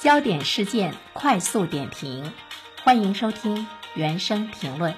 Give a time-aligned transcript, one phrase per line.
[0.00, 2.32] 焦点事件快速点评，
[2.84, 3.66] 欢迎收听
[3.96, 4.94] 原声评论。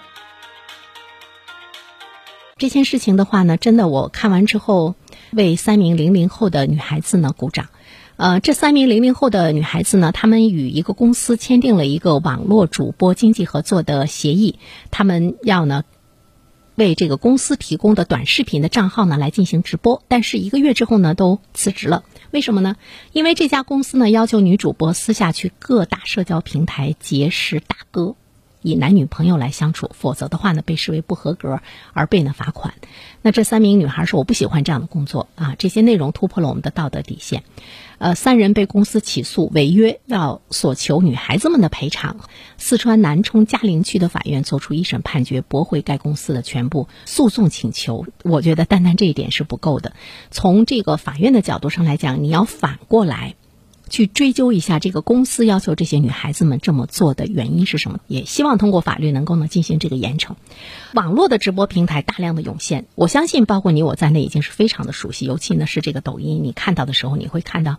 [2.58, 4.94] 这件事情的话呢，真的我看完之后，
[5.32, 7.70] 为三名零零后的女孩子呢鼓掌。
[8.16, 14.58] 呃，这三名零零后的女孩子呢，她们与一个公司签订了一个网络主播经济合作的协议，
[14.90, 15.84] 她们要呢。
[16.80, 22.04] 为这个公司提供的短视频的账号呢来进行直播，但是一个月之后呢都辞职了。
[22.30, 22.76] 为什么呢？
[23.12, 28.16] 因为这家公司呢要求女主播私下去各大社交平台结识大哥。
[28.62, 31.60] 以男女朋友来相处，否则的话呢，被视为不合格
[31.92, 32.74] 而被呢罚款。
[33.22, 37.42] 那这三名女孩说：“我不喜欢这样的工作啊，这些内容突破了我们的道德底线。”
[37.98, 42.16] 呃，三人被公司起诉违约，要索求女孩子们的赔偿。
[42.56, 48.06] 四川南充嘉陵区的法院作出一审判决，驳回该公司的全部诉讼请求。
[48.22, 49.92] 我觉得单单这一点是不够的。
[50.30, 53.34] 从这个法院的角度上来讲，你要反过来。
[53.90, 58.00] 去追究一下这个公司要求这些女孩子们这么做的原因是什么？
[58.06, 60.36] 也希望通过法律能够呢进行这个严惩。
[60.94, 65.26] 网络的直播平台大量的涌现，我相信包括你我在内已经是非常的熟悉。
[65.26, 67.76] 尤其呢是这个抖音，你看到的时候你会看到，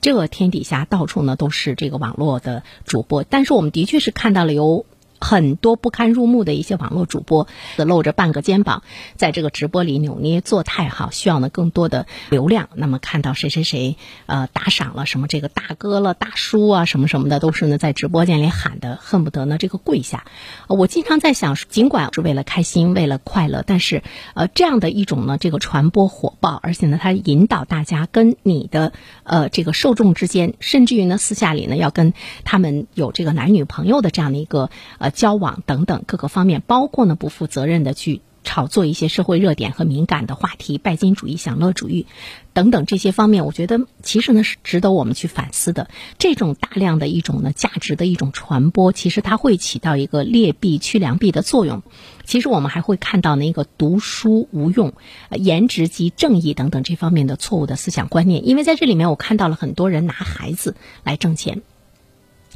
[0.00, 3.22] 这天底下到处呢都是这个网络的主播。
[3.22, 4.84] 但是我们的确是看到了有。
[5.22, 8.82] 很多不堪入目的一些网络主播，露着半个肩膀，
[9.16, 12.68] 在这个直播里扭捏作态，哈，需要呢更多的流量。
[12.74, 20.24] 那么看到谁谁谁，呃，打赏了什么这个大哥了、大叔啊，什么什么的，都是呢在直播间里喊的，恨不得呢这个跪下。
[20.66, 24.02] 我经常在想，尽管是为了开心、为了快乐，但是
[24.34, 32.12] 呃这样的一种呢这个传播火爆，而且呢它引导大家跟你的呃这个受众之间，甚至于呢私下里呢要跟
[32.44, 35.11] 他们有这个男女朋友的这样的一个呃。
[35.12, 42.06] 交往等等各个方面，包括呢不负责任的去炒作一些社会热点和敏感的话题，拜金主义、享乐主义
[42.52, 45.88] 等等这些方面，我觉得其实呢是值得我们去反思的。
[46.18, 51.82] 这种大量的一种呢价值的一种传播，其实它会起到一个劣币驱良币的作用。
[52.24, 54.92] 其实我们还会看到那个读书无用、
[55.30, 58.46] 颜值即正义等等这方面的错误的思想观念。
[58.46, 60.74] 因为在这里面，我看到了很多人拿孩子
[61.04, 61.62] 来挣钱。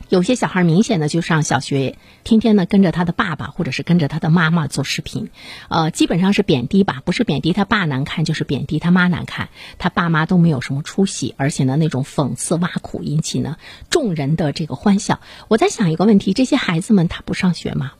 [0.08, 5.30] 有些小孩明显的就上小学，天天呢跟着他的爸爸或者是跟着他的妈妈做视频，
[5.68, 9.48] 呃，基本上是贬低吧，不是贬低他爸难看，就是贬低他妈难看，
[9.78, 13.56] 他爸妈都没有什么出息，而且呢那种讽刺挖苦引起呢
[13.90, 15.20] 众人的这个欢笑。
[15.48, 17.92] 我在想一个问题：这些孩子们他不上学吗？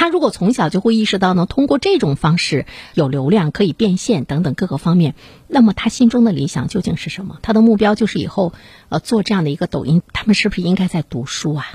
[0.00, 5.14] 他如果从小就会意识到呢，通过这种方式有流量可以变现等等各个方面，
[5.46, 7.38] 那么他心中的理想究竟是什么？
[7.42, 8.54] 他的目标就是以后
[8.88, 11.66] 呃做这样的一个抖音，他们是不是应该在读书啊，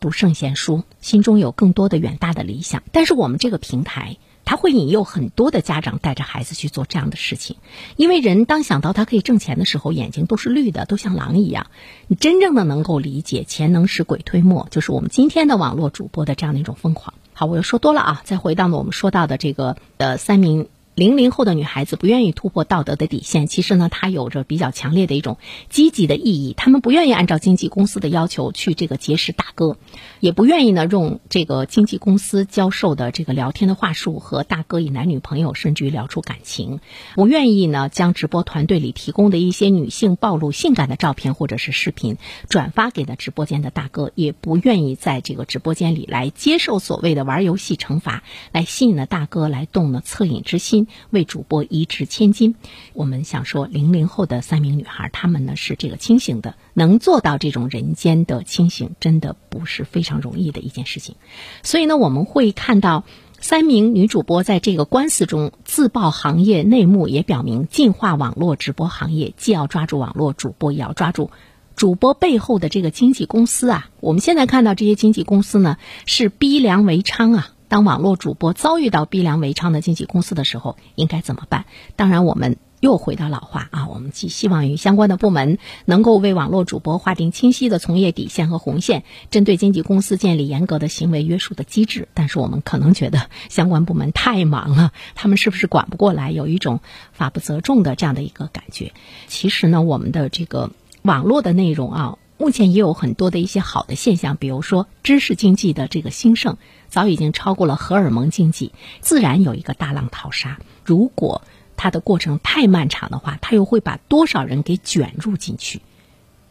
[0.00, 2.82] 读圣贤书，心中有更多的远大的理想？
[2.90, 7.58] 但是我们这个平台，他会引诱很多的家长带着孩子去做这样的事情，
[7.94, 11.68] 因为人当想到他可以挣钱的时候，眼睛都是绿的，都像狼一样。
[12.08, 17.14] 你真正的能够理解钱能使鬼推磨，就是我们今天的网络主播的这样的一种疯狂。
[17.38, 18.20] 好，我又说多了啊！
[18.24, 20.66] 再回到呢，我们说到的这个呃三名。
[20.98, 25.38] 零零后的女孩子不愿意突破道德的底线，其实呢，它有着比较强烈的一种
[25.70, 26.54] 积极的意义。
[26.56, 29.76] 他们不愿意按照经纪公司的要求去这个结识大哥，
[30.18, 36.80] 也不愿意呢用这个经纪公司教授的这个聊天的话术和大哥以男女朋友甚至于聊出感情，
[37.14, 42.16] 不愿意呢将直播团队里提供的一些女性暴露性感的照片或者是视频
[42.48, 50.87] 转发给了直播间的大哥，也不愿意在这个直播间里来接受所谓的玩游戏惩罚，来吸引了大哥来动了恻隐之心。
[51.10, 52.54] 为主播一掷千金，
[52.92, 61.16] 我们想说，零零后的三名女孩，她们呢是这个清醒的，能做到这种人间的清醒，真的不是非常容易的一件事情。
[61.62, 63.04] 所以呢，我们会看到
[63.40, 71.30] 三名女主播在这个官司中自曝行业内幕，也表明进化网络直播行业既要抓住网络主播，也要抓住
[71.76, 73.90] 主播背后的这个经纪公司啊。
[74.00, 77.50] 我们现在看到这些经纪公司呢，是逼良为娼啊。
[77.68, 81.66] 当网络主播遭遇到逼良为娼的经纪公司的时候，应该怎么办？
[81.96, 92.08] 当然，我们又回到老话啊，我们寄希望于相关的部门能够为网络主播划定清晰的从业底线和红线，针对经纪公司建立严格的行为约束的机制。
[92.14, 96.30] 但是，我们可能觉得相关部门太忙了，他们是不是管不过来？
[96.30, 96.80] 有一种
[97.12, 98.92] 法不责众的这样的一个感觉。
[99.26, 100.70] 其实呢，我们的这个
[101.02, 102.18] 网络的内容啊。
[102.40, 106.56] 目前也有很多的一些好的现象，比如说知识经济的这个兴盛，
[106.88, 110.58] 早已经超过了荷尔蒙经济，自然有一个大浪淘沙。
[110.84, 111.42] 如果
[111.76, 115.82] 它的过程太漫长的话，它又会把多少人给卷入进去？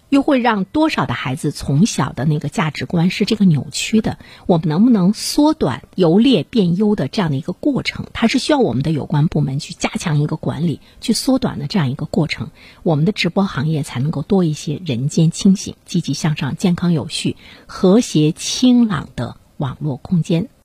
[0.10, 4.18] 又会让多少的孩子从小的那个价值观是这个扭曲的？
[4.46, 8.06] 我们能不能缩短由劣变优的这样的一个过程？
[8.14, 12.52] 它是需要我们的有关部门去加强一个管理，去缩短的这样一个过程，
[12.84, 17.36] 我们的直播行业才能够多一些人间清醒、积极向上、健康有序、
[17.66, 20.48] 和谐清朗的网络空间。